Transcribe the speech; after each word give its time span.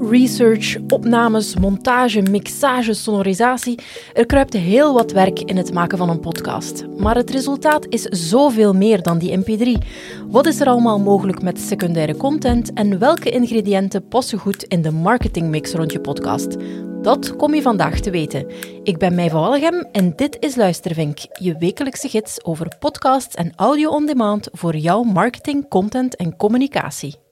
research, 0.00 0.76
opnames, 0.88 1.56
montage, 1.56 2.22
mixage, 2.22 2.94
sonorisatie. 2.94 3.78
Er 4.14 4.26
kruipt 4.26 4.52
heel 4.52 4.94
wat 4.94 5.12
werk 5.12 5.40
in 5.40 5.56
het 5.56 5.72
maken 5.72 5.98
van 5.98 6.08
een 6.08 6.20
podcast. 6.20 6.84
Maar 6.96 7.16
het 7.16 7.30
resultaat 7.30 7.86
is 7.88 8.02
zoveel 8.02 8.72
meer 8.72 9.02
dan 9.02 9.18
die 9.18 9.38
MP3. 9.38 9.84
Wat 10.28 10.46
is 10.46 10.60
er 10.60 10.66
allemaal 10.66 10.98
mogelijk 10.98 11.42
met 11.42 11.60
secundaire 11.60 12.16
content 12.16 12.72
en 12.72 12.98
welke 12.98 13.30
ingrediënten 13.30 14.08
passen 14.08 14.38
goed 14.38 14.62
in 14.62 14.82
de 14.82 14.90
marketingmix 14.90 15.72
rond 15.72 15.92
je 15.92 16.00
podcast? 16.00 16.56
Dat 17.02 17.36
kom 17.36 17.54
je 17.54 17.62
vandaag 17.62 18.00
te 18.00 18.10
weten. 18.10 18.46
Ik 18.82 18.98
ben 18.98 19.14
Mij 19.14 19.30
van 19.30 19.88
en 19.92 20.12
dit 20.16 20.36
is 20.40 20.56
Luistervink, 20.56 21.18
je 21.32 21.56
wekelijkse 21.58 22.08
gids 22.08 22.44
over 22.44 22.76
podcasts 22.78 23.34
en 23.34 23.52
audio 23.56 23.90
on 23.90 24.06
demand 24.06 24.48
voor 24.52 24.76
jouw 24.76 25.02
marketing, 25.02 25.68
content 25.68 26.16
en 26.16 26.36
communicatie. 26.36 27.29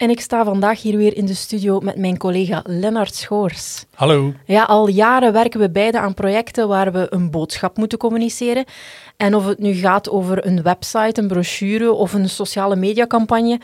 En 0.00 0.10
ik 0.10 0.20
sta 0.20 0.44
vandaag 0.44 0.82
hier 0.82 0.96
weer 0.96 1.16
in 1.16 1.26
de 1.26 1.34
studio 1.34 1.80
met 1.80 1.96
mijn 1.96 2.18
collega 2.18 2.62
Lennart 2.64 3.14
Schoors. 3.14 3.84
Hallo. 3.94 4.32
Ja, 4.46 4.64
al 4.64 4.88
jaren 4.88 5.32
werken 5.32 5.60
we 5.60 5.70
beide 5.70 5.98
aan 5.98 6.14
projecten 6.14 6.68
waar 6.68 6.92
we 6.92 7.06
een 7.10 7.30
boodschap 7.30 7.76
moeten 7.76 7.98
communiceren. 7.98 8.64
En 9.16 9.34
of 9.34 9.46
het 9.46 9.58
nu 9.58 9.72
gaat 9.72 10.10
over 10.10 10.46
een 10.46 10.62
website, 10.62 11.20
een 11.20 11.28
brochure 11.28 11.92
of 11.92 12.12
een 12.12 12.28
sociale 12.28 12.76
mediacampagne, 12.76 13.60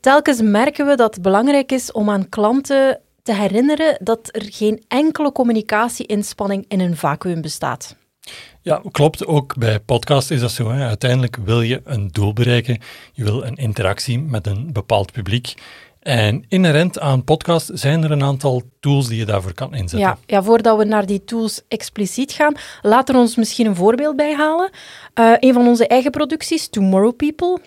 telkens 0.00 0.40
merken 0.40 0.86
we 0.86 0.94
dat 0.94 1.14
het 1.14 1.22
belangrijk 1.22 1.72
is 1.72 1.92
om 1.92 2.10
aan 2.10 2.28
klanten 2.28 3.00
te 3.22 3.34
herinneren 3.34 3.96
dat 4.00 4.28
er 4.30 4.42
geen 4.50 4.82
enkele 4.88 5.32
communicatieinspanning 5.32 6.64
in 6.68 6.80
een 6.80 6.96
vacuüm 6.96 7.40
bestaat. 7.40 7.96
Ja, 8.62 8.82
klopt. 8.92 9.26
Ook 9.26 9.56
bij 9.56 9.80
podcast 9.80 10.30
is 10.30 10.40
dat 10.40 10.50
zo. 10.50 10.70
Hè. 10.70 10.86
Uiteindelijk 10.86 11.36
wil 11.44 11.62
je 11.62 11.80
een 11.84 12.08
doel 12.08 12.32
bereiken. 12.32 12.78
Je 13.12 13.24
wil 13.24 13.44
een 13.44 13.56
interactie 13.56 14.18
met 14.18 14.46
een 14.46 14.72
bepaald 14.72 15.12
publiek. 15.12 15.54
En 16.00 16.44
inherent 16.48 16.98
aan 16.98 17.24
podcast 17.24 17.70
zijn 17.72 18.04
er 18.04 18.10
een 18.10 18.22
aantal 18.22 18.62
tools 18.80 19.08
die 19.08 19.18
je 19.18 19.24
daarvoor 19.24 19.54
kan 19.54 19.74
inzetten. 19.74 19.98
Ja, 19.98 20.18
ja 20.26 20.42
voordat 20.42 20.78
we 20.78 20.84
naar 20.84 21.06
die 21.06 21.24
tools 21.24 21.62
expliciet 21.68 22.32
gaan, 22.32 22.54
laten 22.82 23.14
we 23.14 23.20
ons 23.20 23.36
misschien 23.36 23.66
een 23.66 23.76
voorbeeld 23.76 24.16
bijhalen. 24.16 24.70
Uh, 25.20 25.32
een 25.38 25.52
van 25.52 25.66
onze 25.66 25.86
eigen 25.86 26.10
producties, 26.10 26.68
Tomorrow 26.68 27.16
People. 27.16 27.58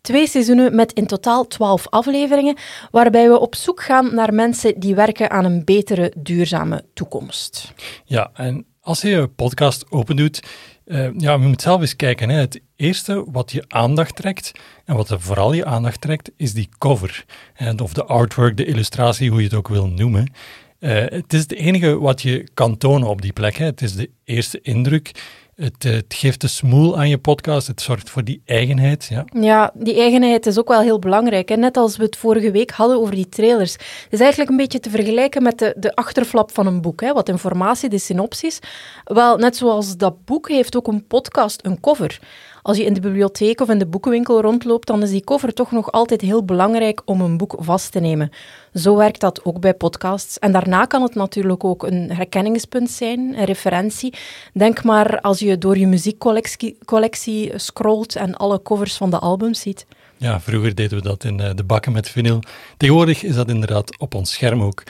Twee 0.00 0.26
seizoenen 0.26 0.74
met 0.74 0.92
in 0.92 1.06
totaal 1.06 1.46
twaalf 1.46 1.88
afleveringen, 1.88 2.56
waarbij 2.90 3.28
we 3.28 3.38
op 3.38 3.54
zoek 3.54 3.82
gaan 3.82 4.14
naar 4.14 4.34
mensen 4.34 4.80
die 4.80 4.94
werken 4.94 5.30
aan 5.30 5.44
een 5.44 5.64
betere, 5.64 6.12
duurzame 6.16 6.84
toekomst. 6.94 7.72
Ja, 8.04 8.30
en 8.34 8.66
als 8.80 9.00
je 9.00 9.08
je 9.08 9.28
podcast 9.28 9.90
opendoet, 9.90 10.42
uh, 10.84 11.08
ja, 11.16 11.32
je 11.32 11.38
moet 11.38 11.62
zelf 11.62 11.80
eens 11.80 11.96
kijken. 11.96 12.28
Hè. 12.28 12.38
Het 12.38 12.60
eerste 12.76 13.24
wat 13.30 13.52
je 13.52 13.64
aandacht 13.68 14.16
trekt, 14.16 14.52
en 14.84 14.96
wat 14.96 15.10
er 15.10 15.20
vooral 15.20 15.52
je 15.52 15.64
aandacht 15.64 16.00
trekt, 16.00 16.30
is 16.36 16.52
die 16.52 16.68
cover. 16.78 17.24
En 17.54 17.80
of 17.80 17.92
de 17.92 18.04
artwork, 18.04 18.56
de 18.56 18.64
illustratie, 18.64 19.30
hoe 19.30 19.38
je 19.38 19.44
het 19.44 19.54
ook 19.54 19.68
wil 19.68 19.86
noemen. 19.86 20.32
Uh, 20.80 21.04
het 21.08 21.32
is 21.32 21.40
het 21.40 21.52
enige 21.52 21.98
wat 21.98 22.22
je 22.22 22.48
kan 22.54 22.76
tonen 22.76 23.08
op 23.08 23.22
die 23.22 23.32
plek. 23.32 23.56
Hè. 23.56 23.64
Het 23.64 23.82
is 23.82 23.94
de 23.94 24.10
eerste 24.24 24.60
indruk. 24.60 25.10
Het, 25.54 25.82
het, 25.82 26.14
geeft 26.14 26.40
de 26.40 26.46
smoel 26.46 26.98
aan 26.98 27.08
je 27.08 27.18
podcast. 27.18 27.66
Het 27.66 27.80
zorgt 27.80 28.10
voor 28.10 28.24
die 28.24 28.42
eigenheid. 28.44 29.06
Ja, 29.10 29.24
ja 29.40 29.72
die 29.74 29.94
eigenheid 30.00 30.46
is 30.46 30.58
ook 30.58 30.68
wel 30.68 30.80
heel 30.80 30.98
belangrijk. 30.98 31.48
Hè? 31.48 31.56
Net 31.56 31.76
als 31.76 31.96
we 31.96 32.04
het 32.04 32.16
vorige 32.16 32.50
week 32.50 32.70
hadden 32.70 33.00
over 33.00 33.14
die 33.14 33.28
trailers. 33.28 33.72
Het 33.72 34.06
is 34.10 34.20
eigenlijk 34.20 34.50
een 34.50 34.56
beetje 34.56 34.80
te 34.80 34.90
vergelijken 34.90 35.42
met 35.42 35.58
de, 35.58 35.74
de 35.78 35.94
achterflap 35.94 36.52
van 36.52 36.66
een 36.66 36.80
boek. 36.80 37.00
Hè? 37.00 37.12
Wat 37.12 37.28
informatie, 37.28 37.88
de 37.88 37.98
synopsis. 37.98 38.58
Wel, 39.04 39.36
net 39.36 39.56
zoals 39.56 39.96
dat 39.96 40.24
boek 40.24 40.48
heeft 40.48 40.76
ook 40.76 40.86
een 40.86 41.06
podcast 41.06 41.64
een 41.64 41.80
cover 41.80 42.20
als 42.62 42.76
je 42.76 42.84
in 42.84 42.94
de 42.94 43.00
bibliotheek 43.00 43.60
of 43.60 43.68
in 43.68 43.78
de 43.78 43.86
boekenwinkel 43.86 44.40
rondloopt, 44.40 44.86
dan 44.86 45.02
is 45.02 45.10
die 45.10 45.24
cover 45.24 45.54
toch 45.54 45.70
nog 45.70 45.92
altijd 45.92 46.20
heel 46.20 46.44
belangrijk 46.44 47.02
om 47.04 47.20
een 47.20 47.36
boek 47.36 47.54
vast 47.58 47.92
te 47.92 48.00
nemen. 48.00 48.30
Zo 48.74 48.96
werkt 48.96 49.20
dat 49.20 49.44
ook 49.44 49.60
bij 49.60 49.74
podcasts. 49.74 50.38
En 50.38 50.52
daarna 50.52 50.84
kan 50.84 51.02
het 51.02 51.14
natuurlijk 51.14 51.64
ook 51.64 51.82
een 51.82 52.12
herkenningspunt 52.12 52.90
zijn, 52.90 53.38
een 53.38 53.44
referentie. 53.44 54.14
Denk 54.52 54.84
maar 54.84 55.20
als 55.20 55.38
je 55.38 55.58
door 55.58 55.78
je 55.78 55.86
muziekcollectie 55.86 57.52
scrolt 57.58 58.16
en 58.16 58.36
alle 58.36 58.62
covers 58.62 58.96
van 58.96 59.10
de 59.10 59.18
albums 59.18 59.60
ziet. 59.60 59.86
Ja, 60.16 60.40
vroeger 60.40 60.74
deden 60.74 60.98
we 60.98 61.04
dat 61.04 61.24
in 61.24 61.40
eh, 61.40 61.50
de 61.54 61.64
bakken 61.64 61.92
met 61.92 62.08
vinyl. 62.08 62.42
Tegenwoordig 62.76 63.22
is 63.22 63.34
dat 63.34 63.48
inderdaad 63.48 63.98
op 63.98 64.14
ons 64.14 64.32
scherm 64.32 64.62
ook. 64.62 64.82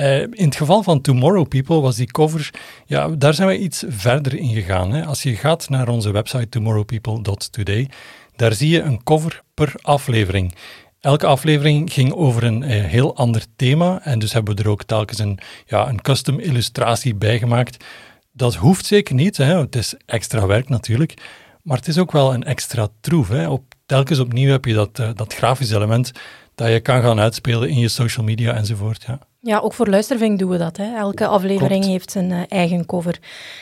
Uh, 0.00 0.20
in 0.20 0.44
het 0.44 0.56
geval 0.56 0.82
van 0.82 1.00
Tomorrow 1.00 1.48
People 1.48 1.80
was 1.80 1.96
die 1.96 2.06
cover, 2.06 2.50
ja, 2.86 3.08
daar 3.08 3.34
zijn 3.34 3.48
we 3.48 3.58
iets 3.58 3.84
verder 3.88 4.34
in 4.34 4.54
gegaan. 4.54 4.92
Hè. 4.92 5.04
Als 5.04 5.22
je 5.22 5.36
gaat 5.36 5.68
naar 5.68 5.88
onze 5.88 6.10
website 6.10 6.48
tomorrowpeople.today, 6.48 7.88
daar 8.36 8.52
zie 8.52 8.68
je 8.68 8.82
een 8.82 9.02
cover 9.02 9.42
per 9.54 9.74
aflevering. 9.82 10.54
Elke 11.00 11.26
aflevering 11.26 11.92
ging 11.92 12.12
over 12.12 12.44
een 12.44 12.62
uh, 12.62 12.84
heel 12.84 13.16
ander 13.16 13.44
thema 13.56 14.00
en 14.04 14.18
dus 14.18 14.32
hebben 14.32 14.56
we 14.56 14.62
er 14.62 14.68
ook 14.68 14.82
telkens 14.82 15.18
een, 15.18 15.38
ja, 15.66 15.88
een 15.88 16.00
custom 16.00 16.38
illustratie 16.38 17.14
bij 17.14 17.38
gemaakt. 17.38 17.84
Dat 18.32 18.54
hoeft 18.54 18.86
zeker 18.86 19.14
niet, 19.14 19.36
hè. 19.36 19.58
het 19.58 19.76
is 19.76 19.94
extra 20.06 20.46
werk 20.46 20.68
natuurlijk, 20.68 21.14
maar 21.62 21.76
het 21.76 21.88
is 21.88 21.98
ook 21.98 22.12
wel 22.12 22.34
een 22.34 22.44
extra 22.44 22.88
troef. 23.00 23.28
Hè. 23.28 23.48
Op, 23.48 23.74
telkens 23.86 24.18
opnieuw 24.18 24.50
heb 24.50 24.64
je 24.64 24.74
dat, 24.74 24.98
uh, 24.98 25.10
dat 25.14 25.34
grafisch 25.34 25.70
element 25.70 26.12
dat 26.54 26.68
je 26.68 26.80
kan 26.80 27.02
gaan 27.02 27.20
uitspelen 27.20 27.68
in 27.68 27.78
je 27.78 27.88
social 27.88 28.24
media 28.24 28.54
enzovoort. 28.54 29.04
Ja. 29.06 29.28
Ja, 29.42 29.58
ook 29.58 29.72
voor 29.72 29.86
Luistervink 29.86 30.38
doen 30.38 30.50
we 30.50 30.56
dat. 30.56 30.76
Hè. 30.76 30.96
Elke 30.96 31.26
aflevering 31.26 31.84
heeft 31.84 32.10
zijn 32.10 32.30
uh, 32.30 32.40
eigen 32.48 32.86
cover. 32.86 33.18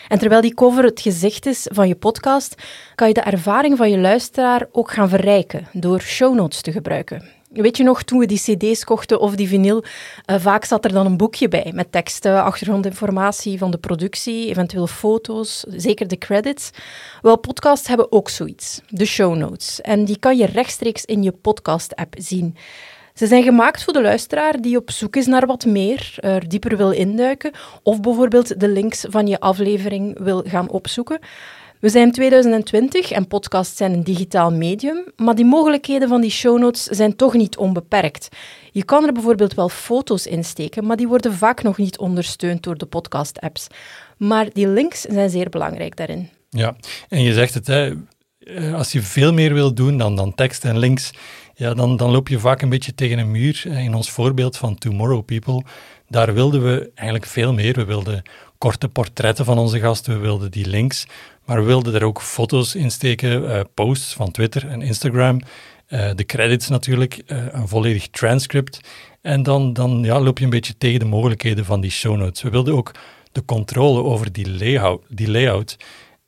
En 0.09 0.19
terwijl 0.19 0.41
die 0.41 0.55
cover 0.55 0.85
het 0.85 1.01
gezicht 1.01 1.47
is 1.47 1.67
van 1.73 1.89
je 1.89 1.95
podcast, 1.95 2.55
kan 2.95 3.09
je 3.09 3.15
de 3.15 3.21
ervaring 3.21 3.77
van 3.77 3.91
je 3.91 3.99
luisteraar 3.99 4.67
ook 4.73 4.91
gaan 4.91 5.09
verrijken 5.09 5.69
door 5.73 6.01
show 6.01 6.35
notes 6.35 6.61
te 6.61 6.73
gebruiken. 6.73 7.29
Weet 7.53 7.77
je 7.77 7.85
nog, 7.85 8.03
toen 8.03 8.19
we 8.19 8.27
die 8.27 8.39
cd's 8.39 8.85
kochten 8.85 9.21
of 9.21 9.35
die 9.35 9.49
vinyl, 9.49 9.85
uh, 10.31 10.37
vaak 10.39 10.65
zat 10.65 10.85
er 10.85 10.93
dan 10.93 11.07
een 11.07 11.17
boekje 11.17 11.49
bij 11.49 11.71
met 11.75 11.93
teksten, 11.93 12.43
achtergrondinformatie 12.43 13.59
van 13.59 13.71
de 13.71 13.79
productie, 13.79 14.49
eventueel 14.49 14.87
foto's, 14.87 15.65
zeker 15.69 16.09
de 16.09 16.19
credits. 16.19 16.71
Wel, 17.23 17.39
podcasts 17.39 17.89
hebben 17.89 18.13
ook 18.13 18.29
zoiets, 18.29 18.81
de 18.89 19.05
show 19.05 19.37
notes. 19.37 19.81
En 19.81 20.05
die 20.05 20.19
kan 20.19 20.37
je 20.37 20.47
rechtstreeks 20.47 21.05
in 21.05 21.23
je 21.23 21.33
podcast-app 21.33 22.15
zien. 22.19 22.57
Ze 23.19 23.27
zijn 23.27 23.43
gemaakt 23.43 23.85
voor 23.85 23.93
de 23.93 24.03
luisteraar 24.03 24.61
die 24.61 24.77
op 24.77 24.91
zoek 24.91 25.17
is 25.17 25.27
naar 25.27 25.47
wat 25.47 25.67
meer, 25.67 26.15
er 26.17 26.49
dieper 26.49 26.77
wil 26.77 26.91
induiken 26.91 27.51
of 27.83 28.01
bijvoorbeeld 28.01 28.61
de 28.61 28.69
links 28.69 29.05
van 29.09 29.27
je 29.27 29.41
aflevering 29.41 30.19
wil 30.19 30.43
gaan 30.47 30.71
opzoeken. 30.71 31.19
We 31.81 31.89
zijn 31.89 32.13
2020 32.13 33.11
en 33.11 33.27
podcasts 33.27 33.77
zijn 33.77 33.93
een 33.93 34.03
digitaal 34.05 34.53
medium, 34.53 35.05
maar 35.17 35.35
die 35.35 35.45
mogelijkheden 35.45 36.09
van 36.09 36.21
die 36.21 36.31
show 36.31 36.59
notes 36.59 36.83
zijn 36.85 37.17
toch 37.17 37.35
niet 37.35 37.57
onbeperkt. 37.57 38.29
Je 38.73 38.85
kan 38.85 39.07
er 39.07 39.13
bijvoorbeeld 39.13 39.55
wel 39.55 39.69
foto's 39.69 40.27
in 40.27 40.45
steken, 40.45 40.87
maar 40.87 40.97
die 40.97 41.09
worden 41.09 41.35
vaak 41.35 41.63
nog 41.63 41.77
niet 41.77 41.99
ondersteund 41.99 42.63
door 42.63 42.79
de 42.79 42.87
podcast-apps. 42.87 43.67
Maar 44.17 44.49
die 44.53 44.69
links 44.69 45.01
zijn 45.01 45.31
zeer 45.31 45.49
belangrijk 45.49 45.97
daarin. 45.97 46.29
Ja, 46.49 46.77
en 47.09 47.23
je 47.23 47.33
zegt 47.33 47.55
het, 47.55 47.67
hè, 47.67 47.95
eh, 48.39 48.75
als 48.75 48.93
je 48.93 49.03
veel 49.03 49.33
meer 49.33 49.55
wil 49.55 49.75
doen 49.75 49.99
dan, 49.99 50.17
dan 50.17 50.35
tekst 50.35 50.65
en 50.65 50.79
links, 50.79 51.11
ja, 51.59 51.75
dan, 51.75 51.97
dan 51.97 52.11
loop 52.11 52.29
je 52.29 52.39
vaak 52.39 52.63
een 52.63 52.69
beetje 52.69 52.95
tegen 52.95 53.19
een 53.19 53.31
muur. 53.31 53.67
In 53.67 53.95
ons 53.95 54.11
voorbeeld 54.11 54.57
van 54.57 54.79
Tomorrow 54.79 55.25
People, 55.25 55.63
daar 56.09 56.35
wilden 56.35 56.63
we 56.63 56.91
eigenlijk 56.95 57.27
veel 57.29 57.53
meer. 57.53 57.75
We 57.75 57.85
wilden 57.85 58.23
korte 58.59 58.89
portretten 58.89 59.45
van 59.45 59.59
onze 59.59 59.81
gasten, 59.81 60.15
we 60.15 60.21
wilden 60.21 60.51
die 60.51 60.67
links, 60.67 61.07
maar 61.45 61.57
we 61.57 61.67
wilden 61.67 61.95
er 61.95 62.05
ook 62.05 62.23
foto's 62.23 62.75
in 62.75 62.91
steken, 62.91 63.43
uh, 63.43 63.61
posts 63.75 64.15
van 64.15 64.31
Twitter 64.31 64.69
en 64.69 64.83
Instagram, 64.83 65.41
uh, 65.89 66.11
de 66.15 66.25
credits 66.25 66.69
natuurlijk, 66.69 67.23
een 67.27 67.69
volledig 67.69 68.09
transcript. 68.09 68.81
En 69.21 69.43
dan, 69.43 69.73
dan 69.73 70.03
ja, 70.03 70.21
loop 70.21 70.39
je 70.39 70.45
een 70.45 70.51
beetje 70.51 70.79
tegen 70.79 70.99
de 70.99 71.07
mogelijkheden 71.07 71.65
van 71.65 71.81
die 71.81 71.91
show 71.91 72.17
notes. 72.17 72.43
We 72.43 72.51
wilden 72.51 72.75
ook 72.75 72.95
de 73.33 73.45
controle 73.45 74.03
over 74.03 74.33
die 74.33 74.51
layout. 74.51 75.03
Die 75.09 75.31
layout. 75.31 75.77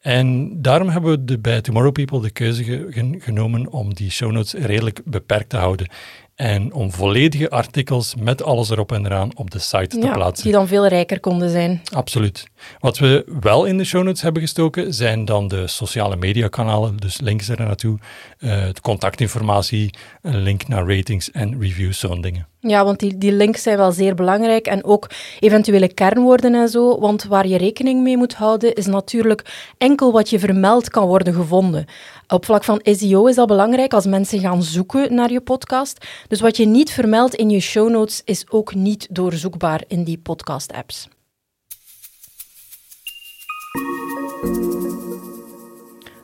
En 0.00 0.56
daarom 0.62 0.88
hebben 0.88 1.11
we 1.11 1.25
de, 1.25 1.38
bij 1.38 1.61
Tomorrow 1.61 1.93
People 1.93 2.20
de 2.20 2.31
keuze 2.31 2.87
genomen 3.19 3.73
om 3.73 3.94
die 3.94 4.11
show 4.11 4.31
notes 4.31 4.52
redelijk 4.52 5.00
beperkt 5.05 5.49
te 5.49 5.56
houden. 5.56 5.91
En 6.35 6.73
om 6.73 6.93
volledige 6.93 7.50
artikels 7.50 8.14
met 8.14 8.43
alles 8.43 8.70
erop 8.70 8.93
en 8.93 9.06
eraan 9.06 9.37
op 9.37 9.50
de 9.50 9.58
site 9.58 9.99
te 9.99 10.11
plaatsen. 10.12 10.44
Die 10.44 10.52
dan 10.52 10.69
veel 10.69 10.87
rijker 10.87 11.20
konden 11.20 11.50
zijn. 11.50 11.81
Absoluut. 11.93 12.47
Wat 12.79 12.99
we 12.99 13.25
wel 13.41 13.64
in 13.64 13.79
de 13.79 13.85
show 13.85 14.05
notes 14.05 14.23
hebben 14.23 14.43
gestoken 14.43 14.94
zijn 14.94 15.25
dan 15.25 15.49
de 15.49 15.67
sociale 15.67 16.17
mediakanalen, 16.17 16.97
dus 16.97 17.20
links 17.20 17.49
er 17.49 17.58
naartoe, 17.58 17.99
uh, 18.38 18.69
contactinformatie, 18.82 19.94
een 20.23 20.43
link 20.43 20.69
naar 20.69 20.97
ratings 20.97 21.31
en 21.31 21.61
reviews, 21.61 21.99
zo'n 21.99 22.20
dingen. 22.20 22.50
Ja, 22.62 22.84
want 22.84 22.98
die, 22.98 23.18
die 23.18 23.32
links 23.32 23.62
zijn 23.62 23.76
wel 23.76 23.92
zeer 23.92 24.14
belangrijk 24.14 24.66
en 24.66 24.84
ook 24.84 25.10
eventuele 25.38 25.94
kernwoorden 25.94 26.54
en 26.54 26.68
zo. 26.68 26.98
Want 26.98 27.24
waar 27.24 27.46
je 27.46 27.58
rekening 27.58 28.02
mee 28.02 28.16
moet 28.16 28.34
houden 28.34 28.74
is 28.74 28.86
natuurlijk 28.86 29.72
enkel 29.78 30.12
wat 30.12 30.30
je 30.30 30.38
vermeld 30.38 30.90
kan 30.90 31.06
worden 31.06 31.34
gevonden. 31.34 31.84
Op 32.28 32.44
vlak 32.44 32.64
van 32.64 32.80
SEO 32.82 33.26
is 33.26 33.34
dat 33.34 33.46
belangrijk 33.46 33.94
als 33.94 34.06
mensen 34.06 34.40
gaan 34.40 34.62
zoeken 34.62 35.14
naar 35.14 35.32
je 35.32 35.40
podcast. 35.40 36.06
Dus 36.28 36.40
wat 36.40 36.56
je 36.56 36.66
niet 36.66 36.90
vermeldt 36.92 37.34
in 37.34 37.50
je 37.50 37.60
show 37.60 37.90
notes 37.90 38.22
is 38.24 38.44
ook 38.50 38.74
niet 38.74 39.06
doorzoekbaar 39.10 39.84
in 39.86 40.04
die 40.04 40.18
podcast-apps. 40.18 41.08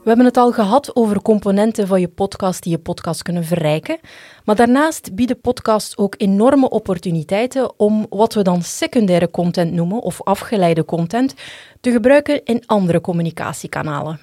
We 0.06 0.12
hebben 0.12 0.30
het 0.30 0.40
al 0.40 0.52
gehad 0.52 0.96
over 0.96 1.22
componenten 1.22 1.86
van 1.86 2.00
je 2.00 2.08
podcast 2.08 2.62
die 2.62 2.72
je 2.72 2.78
podcast 2.78 3.22
kunnen 3.22 3.44
verrijken. 3.44 3.98
Maar 4.44 4.56
daarnaast 4.56 5.14
bieden 5.14 5.40
podcasts 5.40 5.96
ook 5.96 6.14
enorme 6.18 6.68
opportuniteiten 6.70 7.78
om 7.78 8.06
wat 8.10 8.34
we 8.34 8.42
dan 8.42 8.62
secundaire 8.62 9.30
content 9.30 9.72
noemen, 9.72 10.02
of 10.02 10.22
afgeleide 10.22 10.84
content, 10.84 11.34
te 11.80 11.90
gebruiken 11.90 12.44
in 12.44 12.62
andere 12.66 13.00
communicatiekanalen. 13.00 14.20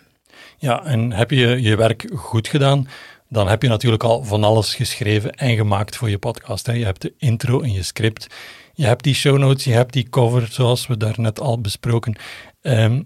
Ja, 0.58 0.86
en 0.86 1.12
heb 1.12 1.32
je 1.32 1.62
je 1.62 1.76
werk 1.76 2.12
goed 2.16 2.48
gedaan, 2.48 2.88
dan 3.30 3.48
heb 3.48 3.62
je 3.62 3.68
natuurlijk 3.68 4.04
al 4.04 4.24
van 4.24 4.44
alles 4.44 4.76
geschreven 4.76 5.32
en 5.32 5.56
gemaakt 5.56 5.96
voor 5.96 6.10
je 6.10 6.18
podcast. 6.18 6.66
Hè. 6.66 6.74
Je 6.74 6.86
hebt 6.86 7.02
de 7.02 7.14
intro 7.18 7.60
in 7.60 7.74
je 7.74 7.84
script, 7.84 8.28
je 8.74 8.86
hebt 8.86 9.04
die 9.04 9.16
show 9.16 9.38
notes, 9.38 9.64
je 9.64 9.72
hebt 9.72 9.94
die 9.94 10.10
cover, 10.10 10.48
zoals 10.52 10.88
we 10.88 10.98
daarnet 10.98 11.40
al 11.40 11.62
besproken. 11.62 12.16
Ehm, 12.62 13.02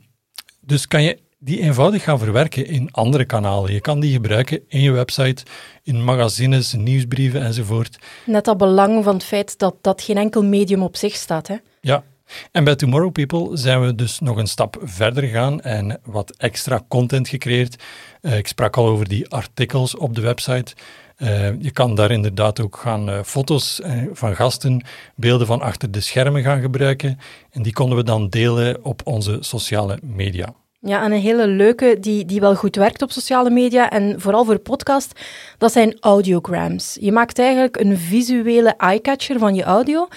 dus 0.62 0.88
kan 0.88 1.03
je 1.03 1.25
die 1.39 1.60
eenvoudig 1.60 2.04
gaan 2.04 2.19
verwerken 2.19 2.68
in 2.68 2.92
andere 2.92 3.25
kanalen. 3.25 3.74
Je 3.74 3.81
kan 3.81 4.00
die 4.00 4.12
gebruiken 4.12 4.62
in 4.68 4.81
je 4.81 4.92
website, 4.92 5.44
in 5.84 6.04
magazines, 6.04 6.74
nieuwsbrieven 6.74 7.42
enzovoort. 7.44 8.00
Net 8.25 8.45
dat 8.45 8.57
belang 8.57 9.04
van 9.04 9.13
het 9.13 9.24
feit 9.24 9.57
dat 9.57 9.75
dat 9.81 10.01
geen 10.01 10.18
enkel 10.18 10.44
medium 10.44 10.84
op 10.84 10.95
zich 10.95 11.16
staat. 11.16 11.48
Hè? 11.48 11.56
Ja, 11.81 12.04
en 12.51 12.63
bij 12.63 12.75
Tomorrow 12.75 13.12
People 13.12 13.57
zijn 13.57 13.81
we 13.81 13.95
dus 13.95 14.19
nog 14.19 14.38
een 14.38 14.48
stap 14.48 14.78
verder 14.84 15.24
gegaan 15.24 15.62
en 15.62 16.00
wat 16.04 16.34
extra 16.38 16.81
content 16.88 17.28
gecreëerd. 17.28 17.84
Uh, 18.22 18.38
ik 18.38 18.48
sprak 18.48 18.78
al 18.78 18.88
over 18.88 19.07
die 19.07 19.30
artikels 19.30 19.95
op 19.95 20.16
de 20.16 20.22
website. 20.22 20.75
Uh, 21.18 21.62
je 21.62 21.72
kan 21.72 21.95
daar 21.95 22.12
inderdaad 22.12 22.62
ook 22.62 22.78
gaan 22.78 23.10
uh, 23.10 23.24
foto's 23.24 23.81
van 24.13 24.36
gasten, 24.36 24.86
beelden 25.16 25.48
van 25.48 25.62
achter 25.62 25.92
de 25.92 26.01
schermen 26.01 26.44
gaan 26.44 26.62
gebruiken. 26.62 27.19
En 27.51 27.62
die 27.62 27.74
konden 27.74 27.98
we 27.98 28.04
dan 28.04 28.30
delen 28.30 28.86
op 28.86 29.01
onze 29.04 29.38
sociale 29.39 30.00
media. 30.01 30.54
Ja, 30.79 31.03
en 31.03 31.12
een 31.12 31.19
hele 31.19 31.47
leuke 31.47 31.97
die, 32.00 32.25
die 32.25 32.39
wel 32.39 32.56
goed 32.56 32.75
werkt 32.75 33.01
op 33.01 33.12
sociale 33.12 33.50
media 33.50 33.89
en 33.89 34.21
vooral 34.21 34.45
voor 34.45 34.57
podcast, 34.57 35.19
dat 35.57 35.71
zijn 35.71 35.97
audiograms. 36.00 36.97
Je 37.00 37.12
maakt 37.12 37.39
eigenlijk 37.39 37.79
een 37.79 37.97
visuele 37.97 38.69
eyecatcher 38.69 39.39
van 39.39 39.56
je 39.56 39.63
audio, 39.63 40.07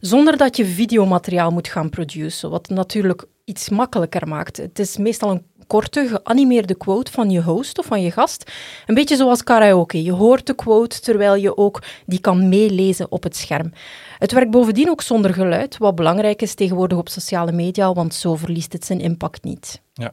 zonder 0.00 0.36
dat 0.36 0.56
je 0.56 0.64
videomateriaal 0.64 1.50
moet 1.50 1.68
gaan 1.68 1.90
produceren, 1.90 2.50
wat 2.50 2.68
natuurlijk 2.68 3.24
iets 3.44 3.68
makkelijker 3.68 4.28
maakt. 4.28 4.56
Het 4.56 4.78
is 4.78 4.96
meestal 4.96 5.30
een 5.30 5.46
korte, 5.66 6.08
geanimeerde 6.08 6.74
quote 6.74 7.12
van 7.12 7.30
je 7.30 7.42
host 7.42 7.78
of 7.78 7.86
van 7.86 8.02
je 8.02 8.10
gast. 8.10 8.50
Een 8.86 8.94
beetje 8.94 9.16
zoals 9.16 9.44
karaoke. 9.44 10.02
Je 10.02 10.12
hoort 10.12 10.46
de 10.46 10.54
quote 10.54 11.00
terwijl 11.00 11.34
je 11.34 11.56
ook 11.56 11.82
die 12.06 12.20
kan 12.20 12.48
meelezen 12.48 13.10
op 13.10 13.22
het 13.22 13.36
scherm. 13.36 13.72
Het 14.18 14.32
werkt 14.32 14.50
bovendien 14.50 14.90
ook 14.90 15.02
zonder 15.02 15.34
geluid, 15.34 15.78
wat 15.78 15.94
belangrijk 15.94 16.42
is 16.42 16.54
tegenwoordig 16.54 16.98
op 16.98 17.08
sociale 17.08 17.52
media, 17.52 17.92
want 17.92 18.14
zo 18.14 18.36
verliest 18.36 18.72
het 18.72 18.84
zijn 18.84 19.00
impact 19.00 19.44
niet. 19.44 19.80
Ja. 19.92 20.12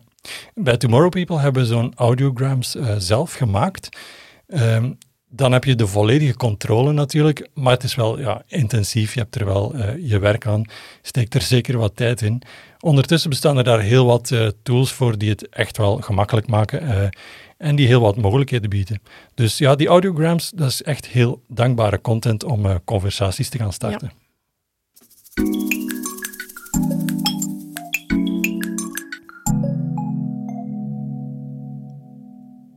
Bij 0.54 0.78
Tomorrow 0.78 1.12
People 1.12 1.40
hebben 1.40 1.62
we 1.62 1.68
zo'n 1.68 1.94
audiograms 1.96 2.76
uh, 2.76 2.96
zelf 2.98 3.34
gemaakt. 3.34 3.90
Um, 4.48 4.98
dan 5.36 5.52
heb 5.52 5.64
je 5.64 5.76
de 5.76 5.88
volledige 5.88 6.36
controle 6.36 6.92
natuurlijk, 6.92 7.50
maar 7.54 7.74
het 7.74 7.84
is 7.84 7.96
wel 7.96 8.20
ja, 8.20 8.44
intensief. 8.48 9.14
Je 9.14 9.20
hebt 9.20 9.36
er 9.36 9.46
wel 9.46 9.76
uh, 9.76 10.10
je 10.10 10.20
werk 10.20 10.48
aan, 10.48 10.64
steekt 11.02 11.34
er 11.34 11.42
zeker 11.42 11.78
wat 11.78 11.96
tijd 11.96 12.22
in. 12.22 12.42
Ondertussen 12.80 13.30
bestaan 13.30 13.58
er 13.58 13.64
daar 13.64 13.80
heel 13.80 14.06
wat 14.06 14.30
uh, 14.30 14.48
tools 14.64 14.92
voor 14.92 15.18
die 15.18 15.30
het 15.30 15.50
echt 15.50 15.78
wel 15.78 15.98
gemakkelijk 15.98 16.48
maken 16.48 16.84
uh, 16.84 17.08
en 17.58 17.76
die 17.76 17.88
heel 17.88 18.02
wat 18.02 18.18
mogelijkheden 18.18 18.70
bieden. 18.70 19.02
Dus 19.34 19.58
ja, 19.58 19.76
die 19.76 19.88
audiograms, 19.88 20.52
dat 20.56 20.70
is 20.70 20.82
echt 20.82 21.08
heel 21.08 21.42
dankbare 21.48 22.02
content 22.02 22.44
om 22.44 22.84
conversaties 22.84 23.50
te 23.50 23.58
gaan 23.58 23.74
starten. 23.74 24.23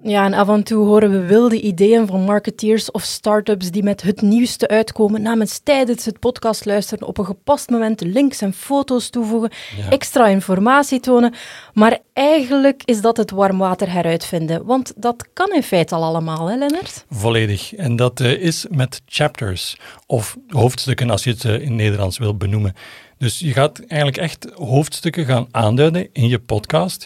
Ja, 0.08 0.25
en 0.25 0.35
af 0.35 0.49
en 0.49 0.62
toe 0.62 0.87
horen 0.87 1.11
we 1.11 1.26
wilde 1.26 1.61
ideeën 1.61 2.06
van 2.06 2.20
marketeers 2.20 2.91
of 2.91 3.03
startups 3.03 3.70
die 3.70 3.82
met 3.82 4.03
het 4.03 4.20
nieuwste 4.20 4.69
uitkomen, 4.69 5.23
namens 5.23 5.58
tijdens 5.58 6.05
het 6.05 6.19
podcast 6.19 6.64
luisteren, 6.64 7.08
op 7.08 7.19
een 7.19 7.25
gepast 7.25 7.70
moment 7.70 8.00
links 8.00 8.41
en 8.41 8.53
foto's 8.53 9.11
toevoegen, 9.11 9.50
extra 9.91 10.26
informatie 10.26 11.00
tonen. 11.00 11.35
Maar 11.75 11.99
eigenlijk 12.12 12.82
is 12.85 13.00
dat 13.00 13.17
het 13.17 13.31
warm 13.31 13.58
water 13.58 13.93
heruitvinden, 13.93 14.64
want 14.64 14.93
dat 14.97 15.29
kan 15.32 15.53
in 15.53 15.62
feite 15.62 15.94
al 15.94 16.05
allemaal, 16.05 16.47
hè 16.47 16.56
Lennart? 16.56 17.05
Volledig. 17.11 17.75
En 17.75 17.97
dat 17.97 18.20
uh, 18.20 18.32
is 18.32 18.67
met 18.70 19.00
chapters, 19.06 19.76
of 20.06 20.37
hoofdstukken 20.49 21.11
als 21.11 21.25
je 21.25 21.31
het 21.31 21.44
uh, 21.44 21.61
in 21.61 21.76
Nederlands 21.76 22.19
wil 22.19 22.37
benoemen. 22.37 22.75
Dus 23.19 23.38
je 23.38 23.52
gaat 23.52 23.79
eigenlijk 23.79 24.17
echt 24.17 24.47
hoofdstukken 24.55 25.25
gaan 25.25 25.47
aanduiden 25.50 26.09
in 26.12 26.29
je 26.29 26.38
podcast. 26.38 27.05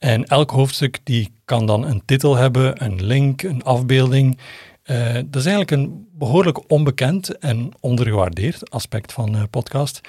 En 0.00 0.24
elk 0.24 0.50
hoofdstuk 0.50 0.98
die 1.04 1.32
kan 1.44 1.66
dan 1.66 1.84
een 1.84 2.02
titel 2.04 2.36
hebben, 2.36 2.84
een 2.84 3.04
link, 3.04 3.42
een 3.42 3.62
afbeelding. 3.62 4.38
Uh, 4.84 5.14
dat 5.14 5.36
is 5.36 5.46
eigenlijk 5.46 5.70
een 5.70 6.08
behoorlijk 6.12 6.70
onbekend 6.70 7.38
en 7.38 7.70
ondergewaardeerd 7.80 8.70
aspect 8.70 9.12
van 9.12 9.36
uh, 9.36 9.42
podcast. 9.50 10.00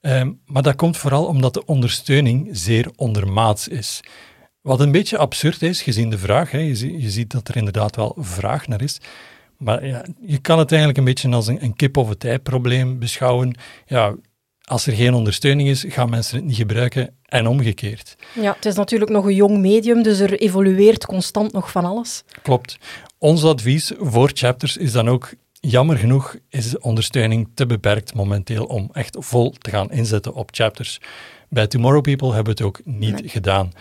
Uh, 0.00 0.22
maar 0.46 0.62
dat 0.62 0.76
komt 0.76 0.96
vooral 0.96 1.26
omdat 1.26 1.54
de 1.54 1.64
ondersteuning 1.64 2.48
zeer 2.52 2.90
ondermaats 2.96 3.68
is. 3.68 4.00
Wat 4.60 4.80
een 4.80 4.92
beetje 4.92 5.18
absurd 5.18 5.62
is, 5.62 5.82
gezien 5.82 6.10
de 6.10 6.18
vraag. 6.18 6.50
Hè. 6.50 6.58
Je, 6.58 7.00
je, 7.00 7.10
ziet 7.10 7.30
dat 7.30 7.48
er 7.48 7.56
inderdaad 7.56 7.96
wel 7.96 8.16
vraag 8.18 8.66
naar 8.66 8.82
is. 8.82 9.00
Maar 9.58 9.86
ja, 9.86 10.04
je 10.20 10.38
kan 10.38 10.58
het 10.58 10.70
eigenlijk 10.70 10.98
een 10.98 11.04
beetje 11.04 11.30
als 11.30 11.46
een, 11.46 11.64
een 11.64 11.74
kip 11.74 11.96
of 11.96 12.08
het 12.08 12.24
ei 12.24 12.38
probleem 12.38 12.98
beschouwen. 12.98 13.54
Ja, 13.86 14.14
als 14.64 14.86
er 14.86 14.92
geen 14.92 15.14
ondersteuning 15.14 15.68
is, 15.68 15.84
gaan 15.88 16.10
mensen 16.10 16.36
het 16.36 16.44
niet 16.44 16.56
gebruiken 16.56 17.14
en 17.24 17.46
omgekeerd. 17.46 18.16
Ja, 18.40 18.52
het 18.54 18.66
is 18.66 18.74
natuurlijk 18.74 19.10
nog 19.10 19.24
een 19.24 19.34
jong 19.34 19.58
medium, 19.58 20.02
dus 20.02 20.18
er 20.18 20.40
evolueert 20.40 21.06
constant 21.06 21.52
nog 21.52 21.70
van 21.70 21.84
alles. 21.84 22.24
Klopt. 22.42 22.78
Ons 23.18 23.44
advies 23.44 23.92
voor 23.98 24.30
chapters 24.34 24.76
is 24.76 24.92
dan 24.92 25.08
ook, 25.08 25.34
jammer 25.60 25.96
genoeg 25.96 26.36
is 26.48 26.70
de 26.70 26.80
ondersteuning 26.80 27.48
te 27.54 27.66
beperkt 27.66 28.14
momenteel 28.14 28.64
om 28.64 28.90
echt 28.92 29.16
vol 29.20 29.50
te 29.50 29.70
gaan 29.70 29.90
inzetten 29.90 30.34
op 30.34 30.48
chapters. 30.52 31.00
Bij 31.48 31.66
Tomorrow 31.66 32.02
People 32.02 32.34
hebben 32.34 32.56
we 32.56 32.62
het 32.62 32.62
ook 32.62 32.80
niet 32.84 33.22
gedaan 33.24 33.72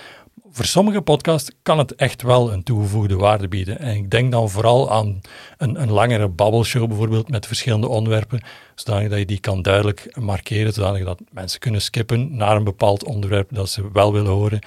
voor 0.53 0.65
sommige 0.65 1.01
podcasts 1.01 1.51
kan 1.61 1.77
het 1.77 1.95
echt 1.95 2.21
wel 2.21 2.51
een 2.51 2.63
toegevoegde 2.63 3.15
waarde 3.15 3.47
bieden. 3.47 3.79
En 3.79 3.95
ik 3.95 4.09
denk 4.09 4.31
dan 4.31 4.49
vooral 4.49 4.91
aan 4.91 5.21
een, 5.57 5.81
een 5.81 5.91
langere 5.91 6.27
babbelshow 6.27 6.87
bijvoorbeeld 6.87 7.29
met 7.29 7.47
verschillende 7.47 7.87
onderwerpen, 7.87 8.41
zodanig 8.75 9.09
dat 9.09 9.19
je 9.19 9.25
die 9.25 9.39
kan 9.39 9.61
duidelijk 9.61 10.17
markeren, 10.19 10.73
zodanig 10.73 11.03
dat 11.03 11.19
mensen 11.31 11.59
kunnen 11.59 11.81
skippen 11.81 12.35
naar 12.35 12.55
een 12.55 12.63
bepaald 12.63 13.03
onderwerp 13.03 13.49
dat 13.51 13.69
ze 13.69 13.91
wel 13.93 14.13
willen 14.13 14.31
horen. 14.31 14.59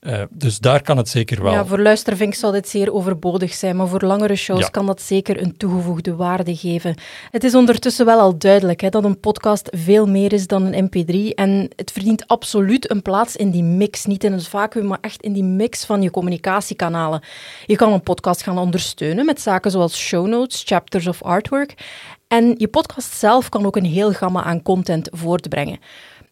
Uh, 0.00 0.22
dus 0.30 0.58
daar 0.58 0.82
kan 0.82 0.96
het 0.96 1.08
zeker 1.08 1.42
wel. 1.42 1.52
Ja, 1.52 1.66
voor 1.66 1.80
luistervink 1.80 2.34
zal 2.34 2.50
dit 2.50 2.68
zeer 2.68 2.92
overbodig 2.92 3.54
zijn, 3.54 3.76
maar 3.76 3.88
voor 3.88 4.02
langere 4.02 4.34
shows 4.34 4.70
kan 4.70 4.86
dat 4.86 5.02
zeker 5.02 5.42
een 5.42 5.56
toegevoegde 5.56 6.14
waarde 6.14 6.56
geven. 6.56 6.94
Het 7.30 7.44
is 7.44 7.54
ondertussen 7.54 8.06
wel 8.06 8.20
al 8.20 8.38
duidelijk 8.38 8.80
hè, 8.80 8.88
dat 8.88 9.04
een 9.04 9.20
podcast 9.20 9.68
veel 9.70 10.06
meer 10.06 10.32
is 10.32 10.46
dan 10.46 10.72
een 10.72 10.88
mp3 10.88 11.34
en 11.34 11.70
het 11.76 11.92
verdient 11.92 12.26
absoluut 12.26 12.90
een 12.90 13.02
plaats 13.02 13.36
in 13.36 13.50
die 13.50 13.62
mix, 13.62 14.04
niet 14.04 14.24
in 14.24 14.32
het 14.32 14.48
vacuüm, 14.48 14.86
maar 14.86 14.98
echt 15.00 15.22
in 15.22 15.32
die 15.32 15.44
mix 15.44 15.84
van 15.84 16.02
je 16.02 16.10
communicatiekanalen. 16.10 17.22
Je 17.66 17.76
kan 17.76 17.92
een 17.92 18.02
podcast 18.02 18.42
gaan 18.42 18.58
ondersteunen 18.58 19.26
met 19.26 19.40
zaken 19.40 19.70
zoals 19.70 19.98
show 19.98 20.26
notes, 20.26 20.62
chapters 20.64 21.06
of 21.06 21.22
artwork 21.22 21.74
en 22.30 22.54
je 22.56 22.68
podcast 22.68 23.12
zelf 23.12 23.48
kan 23.48 23.66
ook 23.66 23.76
een 23.76 23.84
heel 23.84 24.12
gamma 24.12 24.42
aan 24.42 24.62
content 24.62 25.08
voortbrengen. 25.12 25.78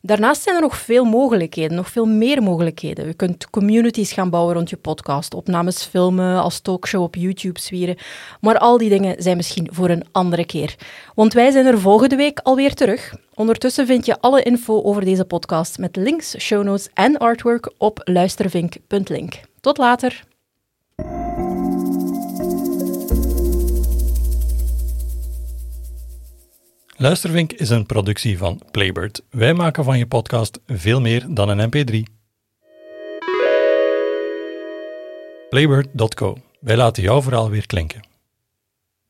Daarnaast 0.00 0.42
zijn 0.42 0.54
er 0.54 0.60
nog 0.62 0.76
veel 0.76 1.04
mogelijkheden, 1.04 1.76
nog 1.76 1.88
veel 1.88 2.06
meer 2.06 2.42
mogelijkheden. 2.42 3.06
Je 3.06 3.14
kunt 3.14 3.50
communities 3.50 4.12
gaan 4.12 4.30
bouwen 4.30 4.54
rond 4.54 4.70
je 4.70 4.76
podcast, 4.76 5.34
opnames 5.34 5.84
filmen, 5.84 6.40
als 6.42 6.60
talkshow 6.60 7.02
op 7.02 7.14
YouTube 7.14 7.60
zwieren. 7.60 7.96
Maar 8.40 8.58
al 8.58 8.78
die 8.78 8.88
dingen 8.88 9.22
zijn 9.22 9.36
misschien 9.36 9.68
voor 9.72 9.88
een 9.88 10.04
andere 10.12 10.46
keer. 10.46 10.74
Want 11.14 11.32
wij 11.32 11.50
zijn 11.50 11.66
er 11.66 11.80
volgende 11.80 12.16
week 12.16 12.40
alweer 12.42 12.74
terug. 12.74 13.14
Ondertussen 13.34 13.86
vind 13.86 14.06
je 14.06 14.20
alle 14.20 14.42
info 14.42 14.82
over 14.82 15.04
deze 15.04 15.24
podcast 15.24 15.78
met 15.78 15.96
links, 15.96 16.38
show 16.38 16.64
notes 16.64 16.88
en 16.94 17.16
artwork 17.16 17.72
op 17.78 18.00
luistervink.link. 18.04 19.40
Tot 19.60 19.78
later! 19.78 20.26
Luistervink 27.00 27.52
is 27.52 27.70
een 27.70 27.86
productie 27.86 28.38
van 28.38 28.62
Playbird. 28.70 29.22
Wij 29.30 29.54
maken 29.54 29.84
van 29.84 29.98
je 29.98 30.06
podcast 30.06 30.60
veel 30.66 31.00
meer 31.00 31.26
dan 31.28 31.48
een 31.48 31.70
mp3. 31.70 32.12
Playbird.co. 35.48 36.36
Wij 36.60 36.76
laten 36.76 37.02
jouw 37.02 37.22
verhaal 37.22 37.50
weer 37.50 37.66
klinken. 37.66 38.07